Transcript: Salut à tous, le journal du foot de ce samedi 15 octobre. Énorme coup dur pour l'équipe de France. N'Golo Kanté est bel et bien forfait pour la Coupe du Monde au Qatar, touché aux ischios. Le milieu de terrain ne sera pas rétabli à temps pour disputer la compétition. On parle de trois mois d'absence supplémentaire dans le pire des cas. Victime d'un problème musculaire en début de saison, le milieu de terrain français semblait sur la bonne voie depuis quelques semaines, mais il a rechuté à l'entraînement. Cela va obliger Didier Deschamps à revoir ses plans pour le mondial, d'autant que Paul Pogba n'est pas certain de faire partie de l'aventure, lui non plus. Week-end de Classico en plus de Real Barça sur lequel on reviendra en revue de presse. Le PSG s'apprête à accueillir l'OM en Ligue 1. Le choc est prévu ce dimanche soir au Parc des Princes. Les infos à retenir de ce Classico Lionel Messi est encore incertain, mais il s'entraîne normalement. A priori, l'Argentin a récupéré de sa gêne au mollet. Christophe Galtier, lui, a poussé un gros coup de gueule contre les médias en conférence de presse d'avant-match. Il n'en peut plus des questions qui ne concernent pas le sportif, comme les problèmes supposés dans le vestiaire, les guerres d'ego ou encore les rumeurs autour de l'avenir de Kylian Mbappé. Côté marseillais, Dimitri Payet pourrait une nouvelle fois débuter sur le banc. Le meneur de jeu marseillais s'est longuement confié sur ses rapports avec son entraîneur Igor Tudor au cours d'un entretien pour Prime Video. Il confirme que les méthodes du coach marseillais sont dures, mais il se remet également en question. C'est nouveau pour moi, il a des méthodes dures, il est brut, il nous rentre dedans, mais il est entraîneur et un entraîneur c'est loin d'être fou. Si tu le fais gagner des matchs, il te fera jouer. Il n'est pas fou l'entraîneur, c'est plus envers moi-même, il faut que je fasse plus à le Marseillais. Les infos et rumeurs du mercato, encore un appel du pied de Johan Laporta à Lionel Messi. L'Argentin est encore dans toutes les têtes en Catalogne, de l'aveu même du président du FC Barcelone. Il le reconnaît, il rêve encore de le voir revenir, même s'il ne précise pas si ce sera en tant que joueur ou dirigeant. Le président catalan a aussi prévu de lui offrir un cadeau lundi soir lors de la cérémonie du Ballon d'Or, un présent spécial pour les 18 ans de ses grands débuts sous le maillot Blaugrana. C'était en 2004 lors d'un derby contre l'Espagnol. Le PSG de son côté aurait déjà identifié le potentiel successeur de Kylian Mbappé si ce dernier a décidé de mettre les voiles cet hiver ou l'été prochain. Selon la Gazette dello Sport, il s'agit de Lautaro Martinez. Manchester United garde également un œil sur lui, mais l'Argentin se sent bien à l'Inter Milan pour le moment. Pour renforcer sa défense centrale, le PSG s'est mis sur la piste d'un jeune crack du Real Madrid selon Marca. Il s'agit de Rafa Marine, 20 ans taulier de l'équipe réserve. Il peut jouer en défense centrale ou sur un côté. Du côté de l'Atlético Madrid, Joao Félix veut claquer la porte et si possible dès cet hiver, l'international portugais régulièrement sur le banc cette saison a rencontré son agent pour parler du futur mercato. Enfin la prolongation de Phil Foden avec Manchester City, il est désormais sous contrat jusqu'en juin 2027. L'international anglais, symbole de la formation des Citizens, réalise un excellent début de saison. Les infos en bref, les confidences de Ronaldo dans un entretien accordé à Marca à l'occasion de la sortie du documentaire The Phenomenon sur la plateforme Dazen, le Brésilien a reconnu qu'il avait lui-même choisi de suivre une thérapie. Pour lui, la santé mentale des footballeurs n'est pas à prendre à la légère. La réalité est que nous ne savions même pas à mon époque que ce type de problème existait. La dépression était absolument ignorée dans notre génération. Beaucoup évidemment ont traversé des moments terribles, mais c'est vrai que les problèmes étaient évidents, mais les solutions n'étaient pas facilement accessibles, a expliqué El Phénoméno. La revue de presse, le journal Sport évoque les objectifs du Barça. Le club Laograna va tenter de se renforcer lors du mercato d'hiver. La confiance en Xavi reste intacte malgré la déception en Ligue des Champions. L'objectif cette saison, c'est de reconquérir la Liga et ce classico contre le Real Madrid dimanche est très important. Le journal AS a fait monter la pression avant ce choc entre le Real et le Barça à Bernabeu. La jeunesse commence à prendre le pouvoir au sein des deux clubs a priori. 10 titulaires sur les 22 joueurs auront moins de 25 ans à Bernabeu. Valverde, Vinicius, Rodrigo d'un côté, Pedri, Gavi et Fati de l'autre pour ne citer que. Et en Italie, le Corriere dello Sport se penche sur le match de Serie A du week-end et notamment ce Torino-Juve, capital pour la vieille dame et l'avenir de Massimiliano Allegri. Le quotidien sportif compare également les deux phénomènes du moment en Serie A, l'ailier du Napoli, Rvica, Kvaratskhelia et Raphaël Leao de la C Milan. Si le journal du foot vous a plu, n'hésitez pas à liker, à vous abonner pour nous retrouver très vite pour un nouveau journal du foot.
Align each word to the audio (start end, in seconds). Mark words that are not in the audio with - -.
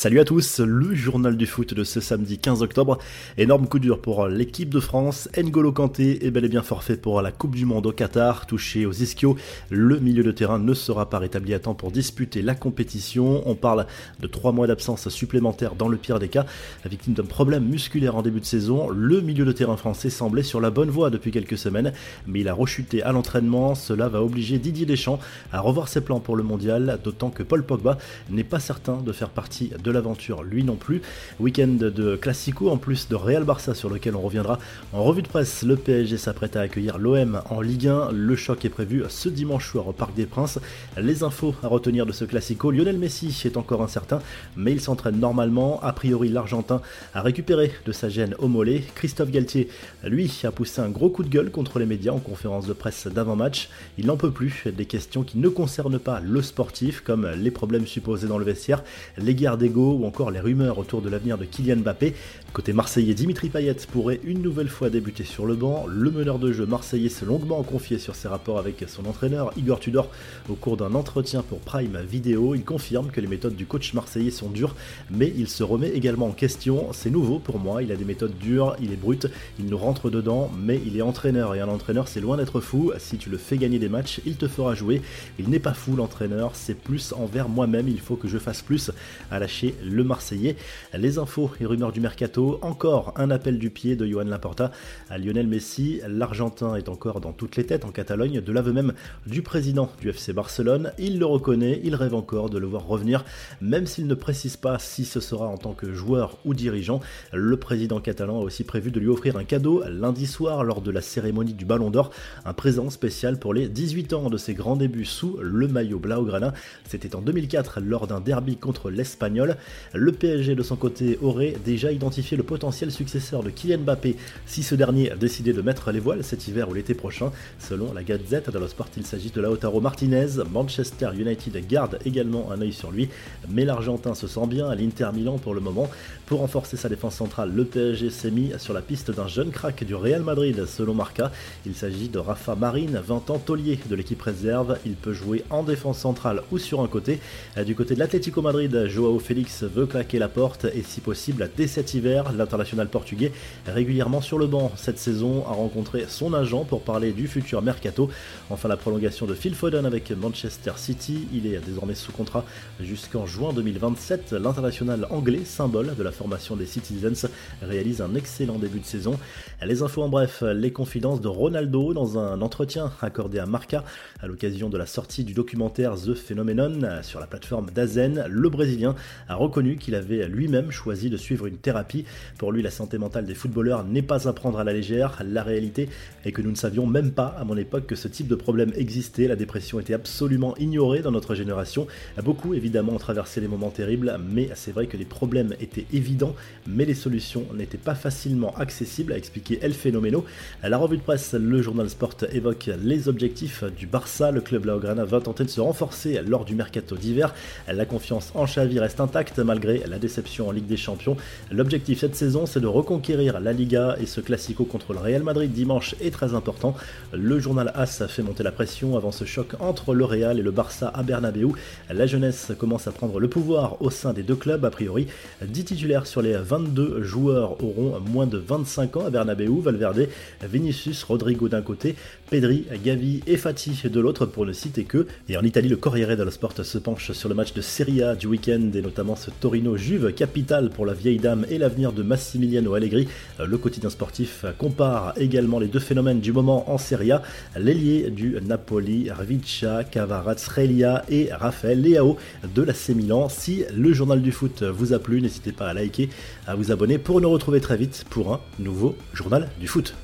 Salut 0.00 0.18
à 0.18 0.24
tous, 0.24 0.60
le 0.60 0.94
journal 0.94 1.36
du 1.36 1.44
foot 1.44 1.74
de 1.74 1.84
ce 1.84 2.00
samedi 2.00 2.38
15 2.38 2.62
octobre. 2.62 2.96
Énorme 3.36 3.68
coup 3.68 3.78
dur 3.78 4.00
pour 4.00 4.28
l'équipe 4.28 4.70
de 4.70 4.80
France. 4.80 5.28
N'Golo 5.36 5.72
Kanté 5.72 6.24
est 6.24 6.30
bel 6.30 6.46
et 6.46 6.48
bien 6.48 6.62
forfait 6.62 6.96
pour 6.96 7.20
la 7.20 7.32
Coupe 7.32 7.54
du 7.54 7.66
Monde 7.66 7.84
au 7.84 7.92
Qatar, 7.92 8.46
touché 8.46 8.86
aux 8.86 8.92
ischios. 8.92 9.36
Le 9.68 9.98
milieu 9.98 10.22
de 10.22 10.32
terrain 10.32 10.58
ne 10.58 10.72
sera 10.72 11.10
pas 11.10 11.18
rétabli 11.18 11.52
à 11.52 11.58
temps 11.58 11.74
pour 11.74 11.90
disputer 11.90 12.40
la 12.40 12.54
compétition. 12.54 13.42
On 13.44 13.54
parle 13.54 13.86
de 14.20 14.26
trois 14.26 14.52
mois 14.52 14.66
d'absence 14.66 15.06
supplémentaire 15.10 15.74
dans 15.74 15.88
le 15.88 15.98
pire 15.98 16.18
des 16.18 16.28
cas. 16.28 16.46
Victime 16.86 17.12
d'un 17.12 17.24
problème 17.24 17.66
musculaire 17.66 18.16
en 18.16 18.22
début 18.22 18.40
de 18.40 18.46
saison, 18.46 18.88
le 18.88 19.20
milieu 19.20 19.44
de 19.44 19.52
terrain 19.52 19.76
français 19.76 20.08
semblait 20.08 20.42
sur 20.42 20.62
la 20.62 20.70
bonne 20.70 20.88
voie 20.88 21.10
depuis 21.10 21.30
quelques 21.30 21.58
semaines, 21.58 21.92
mais 22.26 22.40
il 22.40 22.48
a 22.48 22.54
rechuté 22.54 23.02
à 23.02 23.12
l'entraînement. 23.12 23.74
Cela 23.74 24.08
va 24.08 24.22
obliger 24.22 24.58
Didier 24.58 24.86
Deschamps 24.86 25.20
à 25.52 25.60
revoir 25.60 25.88
ses 25.88 26.00
plans 26.00 26.20
pour 26.20 26.36
le 26.36 26.42
mondial, 26.42 26.98
d'autant 27.04 27.28
que 27.28 27.42
Paul 27.42 27.64
Pogba 27.64 27.98
n'est 28.30 28.44
pas 28.44 28.60
certain 28.60 28.96
de 28.96 29.12
faire 29.12 29.28
partie 29.28 29.72
de 29.84 29.89
l'aventure, 29.90 30.42
lui 30.42 30.64
non 30.64 30.76
plus. 30.76 31.02
Week-end 31.38 31.76
de 31.78 32.16
Classico 32.16 32.70
en 32.70 32.76
plus 32.76 33.08
de 33.08 33.14
Real 33.14 33.44
Barça 33.44 33.74
sur 33.74 33.90
lequel 33.90 34.16
on 34.16 34.20
reviendra 34.20 34.58
en 34.92 35.02
revue 35.02 35.22
de 35.22 35.28
presse. 35.28 35.62
Le 35.62 35.76
PSG 35.76 36.16
s'apprête 36.16 36.56
à 36.56 36.60
accueillir 36.60 36.98
l'OM 36.98 37.42
en 37.48 37.60
Ligue 37.60 37.88
1. 37.88 38.12
Le 38.12 38.36
choc 38.36 38.64
est 38.64 38.70
prévu 38.70 39.02
ce 39.08 39.28
dimanche 39.28 39.68
soir 39.68 39.88
au 39.88 39.92
Parc 39.92 40.14
des 40.14 40.26
Princes. 40.26 40.58
Les 40.96 41.22
infos 41.22 41.54
à 41.62 41.68
retenir 41.68 42.06
de 42.06 42.12
ce 42.12 42.24
Classico 42.24 42.70
Lionel 42.70 42.98
Messi 42.98 43.36
est 43.44 43.56
encore 43.56 43.82
incertain, 43.82 44.20
mais 44.56 44.72
il 44.72 44.80
s'entraîne 44.80 45.18
normalement. 45.18 45.80
A 45.82 45.92
priori, 45.92 46.28
l'Argentin 46.28 46.80
a 47.14 47.22
récupéré 47.22 47.72
de 47.86 47.92
sa 47.92 48.08
gêne 48.08 48.34
au 48.38 48.48
mollet. 48.48 48.84
Christophe 48.94 49.30
Galtier, 49.30 49.68
lui, 50.04 50.40
a 50.44 50.50
poussé 50.50 50.80
un 50.80 50.88
gros 50.88 51.10
coup 51.10 51.22
de 51.22 51.28
gueule 51.28 51.50
contre 51.50 51.78
les 51.78 51.86
médias 51.86 52.12
en 52.12 52.18
conférence 52.18 52.66
de 52.66 52.72
presse 52.72 53.06
d'avant-match. 53.06 53.68
Il 53.98 54.06
n'en 54.06 54.16
peut 54.16 54.30
plus 54.30 54.64
des 54.66 54.86
questions 54.86 55.22
qui 55.22 55.38
ne 55.38 55.48
concernent 55.48 55.98
pas 55.98 56.20
le 56.20 56.42
sportif, 56.42 57.00
comme 57.00 57.28
les 57.36 57.50
problèmes 57.50 57.86
supposés 57.86 58.28
dans 58.28 58.38
le 58.38 58.44
vestiaire, 58.44 58.84
les 59.18 59.34
guerres 59.34 59.58
d'ego 59.58 59.79
ou 59.80 60.06
encore 60.06 60.30
les 60.30 60.40
rumeurs 60.40 60.78
autour 60.78 61.02
de 61.02 61.08
l'avenir 61.08 61.38
de 61.38 61.44
Kylian 61.44 61.76
Mbappé. 61.76 62.14
Côté 62.52 62.72
marseillais, 62.72 63.14
Dimitri 63.14 63.48
Payet 63.48 63.76
pourrait 63.90 64.20
une 64.24 64.42
nouvelle 64.42 64.68
fois 64.68 64.90
débuter 64.90 65.24
sur 65.24 65.46
le 65.46 65.54
banc. 65.54 65.86
Le 65.88 66.10
meneur 66.10 66.38
de 66.38 66.52
jeu 66.52 66.66
marseillais 66.66 67.08
s'est 67.08 67.24
longuement 67.24 67.62
confié 67.62 67.98
sur 67.98 68.14
ses 68.14 68.28
rapports 68.28 68.58
avec 68.58 68.84
son 68.88 69.06
entraîneur 69.06 69.52
Igor 69.56 69.78
Tudor 69.78 70.08
au 70.48 70.54
cours 70.54 70.76
d'un 70.76 70.94
entretien 70.94 71.42
pour 71.42 71.60
Prime 71.60 71.98
Video. 72.08 72.54
Il 72.54 72.64
confirme 72.64 73.10
que 73.10 73.20
les 73.20 73.26
méthodes 73.26 73.56
du 73.56 73.66
coach 73.66 73.94
marseillais 73.94 74.30
sont 74.30 74.48
dures, 74.48 74.74
mais 75.10 75.32
il 75.36 75.48
se 75.48 75.62
remet 75.62 75.90
également 75.90 76.26
en 76.26 76.32
question. 76.32 76.88
C'est 76.92 77.10
nouveau 77.10 77.38
pour 77.38 77.58
moi, 77.58 77.82
il 77.82 77.92
a 77.92 77.96
des 77.96 78.04
méthodes 78.04 78.36
dures, 78.38 78.76
il 78.82 78.92
est 78.92 78.96
brut, 78.96 79.28
il 79.58 79.66
nous 79.66 79.78
rentre 79.78 80.10
dedans, 80.10 80.50
mais 80.58 80.80
il 80.84 80.96
est 80.96 81.02
entraîneur 81.02 81.54
et 81.54 81.60
un 81.60 81.68
entraîneur 81.68 82.08
c'est 82.08 82.20
loin 82.20 82.36
d'être 82.36 82.60
fou. 82.60 82.92
Si 82.98 83.16
tu 83.16 83.30
le 83.30 83.38
fais 83.38 83.56
gagner 83.56 83.78
des 83.78 83.88
matchs, 83.88 84.20
il 84.26 84.36
te 84.36 84.48
fera 84.48 84.74
jouer. 84.74 85.02
Il 85.38 85.48
n'est 85.48 85.58
pas 85.58 85.74
fou 85.74 85.96
l'entraîneur, 85.96 86.52
c'est 86.54 86.74
plus 86.74 87.12
envers 87.12 87.48
moi-même, 87.48 87.88
il 87.88 88.00
faut 88.00 88.16
que 88.16 88.28
je 88.28 88.38
fasse 88.38 88.62
plus 88.62 88.90
à 89.30 89.38
le 89.84 90.04
Marseillais. 90.04 90.56
Les 90.94 91.18
infos 91.18 91.50
et 91.60 91.66
rumeurs 91.66 91.92
du 91.92 92.00
mercato, 92.00 92.58
encore 92.62 93.12
un 93.16 93.30
appel 93.30 93.58
du 93.58 93.70
pied 93.70 93.96
de 93.96 94.06
Johan 94.06 94.24
Laporta 94.24 94.70
à 95.08 95.18
Lionel 95.18 95.46
Messi. 95.46 96.00
L'Argentin 96.08 96.76
est 96.76 96.88
encore 96.88 97.20
dans 97.20 97.32
toutes 97.32 97.56
les 97.56 97.64
têtes 97.64 97.84
en 97.84 97.90
Catalogne, 97.90 98.40
de 98.40 98.52
l'aveu 98.52 98.72
même 98.72 98.92
du 99.26 99.42
président 99.42 99.90
du 100.00 100.10
FC 100.10 100.32
Barcelone. 100.32 100.92
Il 100.98 101.18
le 101.18 101.26
reconnaît, 101.26 101.80
il 101.84 101.94
rêve 101.94 102.14
encore 102.14 102.50
de 102.50 102.58
le 102.58 102.66
voir 102.66 102.86
revenir, 102.86 103.24
même 103.60 103.86
s'il 103.86 104.06
ne 104.06 104.14
précise 104.14 104.56
pas 104.56 104.78
si 104.78 105.04
ce 105.04 105.20
sera 105.20 105.46
en 105.46 105.56
tant 105.56 105.72
que 105.72 105.92
joueur 105.92 106.38
ou 106.44 106.54
dirigeant. 106.54 107.00
Le 107.32 107.56
président 107.56 108.00
catalan 108.00 108.40
a 108.40 108.42
aussi 108.42 108.64
prévu 108.64 108.90
de 108.90 109.00
lui 109.00 109.08
offrir 109.08 109.36
un 109.36 109.44
cadeau 109.44 109.82
lundi 109.88 110.26
soir 110.26 110.64
lors 110.64 110.80
de 110.80 110.90
la 110.90 111.00
cérémonie 111.00 111.54
du 111.54 111.64
Ballon 111.64 111.90
d'Or, 111.90 112.10
un 112.44 112.52
présent 112.52 112.90
spécial 112.90 113.38
pour 113.38 113.54
les 113.54 113.68
18 113.68 114.12
ans 114.12 114.30
de 114.30 114.36
ses 114.36 114.54
grands 114.54 114.76
débuts 114.76 115.04
sous 115.04 115.38
le 115.40 115.68
maillot 115.68 115.98
Blaugrana. 115.98 116.52
C'était 116.88 117.14
en 117.14 117.20
2004 117.20 117.80
lors 117.80 118.06
d'un 118.06 118.20
derby 118.20 118.56
contre 118.56 118.90
l'Espagnol. 118.90 119.56
Le 119.92 120.12
PSG 120.12 120.54
de 120.54 120.62
son 120.62 120.76
côté 120.76 121.18
aurait 121.22 121.54
déjà 121.64 121.92
identifié 121.92 122.36
le 122.36 122.42
potentiel 122.42 122.90
successeur 122.90 123.42
de 123.42 123.50
Kylian 123.50 123.78
Mbappé 123.78 124.16
si 124.46 124.62
ce 124.62 124.74
dernier 124.74 125.10
a 125.10 125.16
décidé 125.16 125.52
de 125.52 125.62
mettre 125.62 125.90
les 125.92 126.00
voiles 126.00 126.24
cet 126.24 126.48
hiver 126.48 126.68
ou 126.68 126.74
l'été 126.74 126.94
prochain. 126.94 127.32
Selon 127.58 127.92
la 127.92 128.02
Gazette 128.02 128.50
dello 128.50 128.68
Sport, 128.68 128.88
il 128.96 129.06
s'agit 129.06 129.30
de 129.30 129.40
Lautaro 129.40 129.80
Martinez. 129.80 130.26
Manchester 130.50 131.10
United 131.14 131.66
garde 131.66 131.98
également 132.04 132.50
un 132.50 132.60
œil 132.60 132.72
sur 132.72 132.90
lui, 132.90 133.08
mais 133.48 133.64
l'Argentin 133.64 134.14
se 134.14 134.26
sent 134.26 134.46
bien 134.46 134.68
à 134.68 134.74
l'Inter 134.74 135.08
Milan 135.14 135.38
pour 135.38 135.54
le 135.54 135.60
moment. 135.60 135.90
Pour 136.26 136.40
renforcer 136.40 136.76
sa 136.76 136.88
défense 136.88 137.16
centrale, 137.16 137.52
le 137.54 137.64
PSG 137.64 138.10
s'est 138.10 138.30
mis 138.30 138.52
sur 138.58 138.74
la 138.74 138.82
piste 138.82 139.10
d'un 139.10 139.26
jeune 139.26 139.50
crack 139.50 139.84
du 139.84 139.94
Real 139.94 140.22
Madrid 140.22 140.64
selon 140.66 140.94
Marca. 140.94 141.32
Il 141.66 141.74
s'agit 141.74 142.08
de 142.08 142.18
Rafa 142.18 142.54
Marine, 142.54 143.00
20 143.04 143.30
ans 143.30 143.38
taulier 143.38 143.78
de 143.88 143.94
l'équipe 143.94 144.22
réserve. 144.22 144.78
Il 144.86 144.94
peut 144.94 145.12
jouer 145.12 145.44
en 145.50 145.62
défense 145.62 145.98
centrale 145.98 146.42
ou 146.52 146.58
sur 146.58 146.80
un 146.80 146.86
côté. 146.86 147.20
Du 147.66 147.74
côté 147.74 147.94
de 147.94 147.98
l'Atlético 147.98 148.42
Madrid, 148.42 148.86
Joao 148.86 149.18
Félix 149.18 149.49
veut 149.62 149.86
claquer 149.86 150.18
la 150.18 150.28
porte 150.28 150.64
et 150.64 150.82
si 150.82 151.00
possible 151.00 151.50
dès 151.56 151.66
cet 151.66 151.94
hiver, 151.94 152.32
l'international 152.32 152.88
portugais 152.88 153.32
régulièrement 153.66 154.20
sur 154.20 154.38
le 154.38 154.46
banc 154.46 154.72
cette 154.76 154.98
saison 154.98 155.44
a 155.46 155.52
rencontré 155.52 156.06
son 156.08 156.34
agent 156.34 156.64
pour 156.64 156.82
parler 156.82 157.12
du 157.12 157.28
futur 157.28 157.62
mercato. 157.62 158.10
Enfin 158.48 158.68
la 158.68 158.76
prolongation 158.76 159.26
de 159.26 159.34
Phil 159.34 159.54
Foden 159.54 159.86
avec 159.86 160.10
Manchester 160.10 160.72
City, 160.76 161.28
il 161.32 161.46
est 161.46 161.58
désormais 161.60 161.94
sous 161.94 162.12
contrat 162.12 162.44
jusqu'en 162.80 163.26
juin 163.26 163.52
2027. 163.52 164.32
L'international 164.32 165.06
anglais, 165.10 165.44
symbole 165.44 165.94
de 165.96 166.02
la 166.02 166.12
formation 166.12 166.56
des 166.56 166.66
Citizens, 166.66 167.28
réalise 167.62 168.00
un 168.00 168.14
excellent 168.14 168.58
début 168.58 168.80
de 168.80 168.86
saison. 168.86 169.18
Les 169.62 169.82
infos 169.82 170.02
en 170.02 170.08
bref, 170.08 170.42
les 170.42 170.72
confidences 170.72 171.20
de 171.20 171.28
Ronaldo 171.28 171.92
dans 171.94 172.18
un 172.18 172.40
entretien 172.40 172.92
accordé 173.00 173.38
à 173.38 173.46
Marca 173.46 173.84
à 174.20 174.26
l'occasion 174.26 174.68
de 174.68 174.78
la 174.78 174.86
sortie 174.86 175.24
du 175.24 175.34
documentaire 175.34 175.94
The 175.94 176.14
Phenomenon 176.14 177.02
sur 177.02 177.20
la 177.20 177.26
plateforme 177.26 177.70
Dazen, 177.70 178.24
le 178.28 178.48
Brésilien 178.48 178.94
a 179.28 179.34
reconnu 179.40 179.76
qu'il 179.76 179.94
avait 179.94 180.28
lui-même 180.28 180.70
choisi 180.70 181.10
de 181.10 181.16
suivre 181.16 181.46
une 181.46 181.56
thérapie. 181.56 182.04
Pour 182.38 182.52
lui, 182.52 182.62
la 182.62 182.70
santé 182.70 182.98
mentale 182.98 183.24
des 183.24 183.34
footballeurs 183.34 183.84
n'est 183.84 184.02
pas 184.02 184.28
à 184.28 184.32
prendre 184.32 184.58
à 184.58 184.64
la 184.64 184.72
légère. 184.72 185.20
La 185.24 185.42
réalité 185.42 185.88
est 186.24 186.32
que 186.32 186.42
nous 186.42 186.50
ne 186.50 186.56
savions 186.56 186.86
même 186.86 187.12
pas 187.12 187.34
à 187.38 187.44
mon 187.44 187.56
époque 187.56 187.86
que 187.86 187.96
ce 187.96 188.08
type 188.08 188.28
de 188.28 188.34
problème 188.34 188.72
existait. 188.76 189.28
La 189.28 189.36
dépression 189.36 189.80
était 189.80 189.94
absolument 189.94 190.54
ignorée 190.58 191.00
dans 191.00 191.10
notre 191.10 191.34
génération. 191.34 191.86
Beaucoup 192.22 192.54
évidemment 192.54 192.92
ont 192.92 192.98
traversé 192.98 193.40
des 193.40 193.48
moments 193.48 193.70
terribles, 193.70 194.18
mais 194.30 194.50
c'est 194.54 194.72
vrai 194.72 194.86
que 194.86 194.96
les 194.96 195.04
problèmes 195.04 195.54
étaient 195.60 195.86
évidents, 195.92 196.34
mais 196.66 196.84
les 196.84 196.94
solutions 196.94 197.46
n'étaient 197.54 197.78
pas 197.78 197.94
facilement 197.94 198.54
accessibles, 198.56 199.12
a 199.12 199.16
expliqué 199.16 199.58
El 199.62 199.72
Phénoméno. 199.72 200.24
La 200.62 200.76
revue 200.76 200.98
de 200.98 201.02
presse, 201.02 201.32
le 201.32 201.62
journal 201.62 201.88
Sport 201.88 202.16
évoque 202.32 202.70
les 202.82 203.08
objectifs 203.08 203.64
du 203.78 203.86
Barça. 203.86 204.30
Le 204.30 204.40
club 204.40 204.66
Laograna 204.66 205.04
va 205.04 205.20
tenter 205.20 205.44
de 205.44 205.50
se 205.50 205.60
renforcer 205.60 206.20
lors 206.26 206.44
du 206.44 206.54
mercato 206.54 206.96
d'hiver. 206.96 207.34
La 207.72 207.86
confiance 207.86 208.32
en 208.34 208.44
Xavi 208.44 208.78
reste 208.78 209.00
intacte 209.00 209.19
malgré 209.44 209.82
la 209.86 209.98
déception 209.98 210.48
en 210.48 210.50
Ligue 210.50 210.66
des 210.66 210.76
Champions. 210.76 211.16
L'objectif 211.50 212.00
cette 212.00 212.16
saison, 212.16 212.46
c'est 212.46 212.60
de 212.60 212.66
reconquérir 212.66 213.40
la 213.40 213.52
Liga 213.52 213.96
et 214.00 214.06
ce 214.06 214.20
classico 214.20 214.64
contre 214.64 214.92
le 214.92 215.00
Real 215.00 215.22
Madrid 215.22 215.52
dimanche 215.52 215.94
est 216.00 216.10
très 216.10 216.34
important. 216.34 216.74
Le 217.12 217.38
journal 217.38 217.72
AS 217.74 218.00
a 218.00 218.08
fait 218.08 218.22
monter 218.22 218.42
la 218.42 218.52
pression 218.52 218.96
avant 218.96 219.12
ce 219.12 219.24
choc 219.24 219.54
entre 219.60 219.94
le 219.94 220.04
Real 220.04 220.38
et 220.38 220.42
le 220.42 220.50
Barça 220.50 220.88
à 220.94 221.02
Bernabeu. 221.02 221.48
La 221.92 222.06
jeunesse 222.06 222.52
commence 222.58 222.86
à 222.86 222.92
prendre 222.92 223.20
le 223.20 223.28
pouvoir 223.28 223.82
au 223.82 223.90
sein 223.90 224.12
des 224.12 224.22
deux 224.22 224.36
clubs 224.36 224.64
a 224.64 224.70
priori. 224.70 225.06
10 225.42 225.64
titulaires 225.64 226.06
sur 226.06 226.22
les 226.22 226.36
22 226.36 227.02
joueurs 227.02 227.62
auront 227.62 228.00
moins 228.00 228.26
de 228.26 228.38
25 228.38 228.96
ans 228.96 229.06
à 229.06 229.10
Bernabeu. 229.10 229.60
Valverde, 229.60 230.08
Vinicius, 230.42 231.02
Rodrigo 231.04 231.48
d'un 231.48 231.62
côté, 231.62 231.96
Pedri, 232.30 232.64
Gavi 232.82 233.22
et 233.26 233.36
Fati 233.36 233.70
de 233.84 234.00
l'autre 234.00 234.26
pour 234.26 234.46
ne 234.46 234.52
citer 234.52 234.84
que. 234.84 235.06
Et 235.28 235.36
en 235.36 235.42
Italie, 235.42 235.68
le 235.68 235.76
Corriere 235.76 236.16
dello 236.16 236.30
Sport 236.30 236.64
se 236.64 236.78
penche 236.78 237.12
sur 237.12 237.28
le 237.28 237.34
match 237.34 237.52
de 237.52 237.60
Serie 237.60 238.02
A 238.02 238.14
du 238.14 238.26
week-end 238.26 238.70
et 238.74 238.82
notamment 238.82 239.09
ce 239.16 239.30
Torino-Juve, 239.30 240.12
capital 240.12 240.70
pour 240.70 240.86
la 240.86 240.92
vieille 240.92 241.18
dame 241.18 241.46
et 241.48 241.58
l'avenir 241.58 241.92
de 241.92 242.02
Massimiliano 242.02 242.74
Allegri. 242.74 243.08
Le 243.44 243.58
quotidien 243.58 243.90
sportif 243.90 244.44
compare 244.58 245.14
également 245.16 245.58
les 245.58 245.68
deux 245.68 245.78
phénomènes 245.78 246.20
du 246.20 246.32
moment 246.32 246.70
en 246.70 246.78
Serie 246.78 247.12
A, 247.12 247.22
l'ailier 247.56 248.10
du 248.10 248.36
Napoli, 248.42 249.10
Rvica, 249.10 249.84
Kvaratskhelia 249.84 251.04
et 251.08 251.28
Raphaël 251.32 251.82
Leao 251.82 252.16
de 252.54 252.62
la 252.62 252.74
C 252.74 252.94
Milan. 252.94 253.28
Si 253.28 253.64
le 253.74 253.92
journal 253.92 254.22
du 254.22 254.32
foot 254.32 254.62
vous 254.62 254.92
a 254.92 254.98
plu, 254.98 255.20
n'hésitez 255.20 255.52
pas 255.52 255.68
à 255.68 255.74
liker, 255.74 256.08
à 256.46 256.54
vous 256.54 256.72
abonner 256.72 256.98
pour 256.98 257.20
nous 257.20 257.30
retrouver 257.30 257.60
très 257.60 257.76
vite 257.76 258.04
pour 258.10 258.32
un 258.32 258.40
nouveau 258.58 258.96
journal 259.12 259.48
du 259.60 259.68
foot. 259.68 259.94